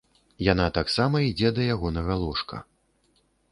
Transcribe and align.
Яна 0.45 0.65
таксама 0.77 1.21
ідзе 1.29 1.53
да 1.59 1.69
ягонага 1.75 2.19
ложка. 2.25 2.63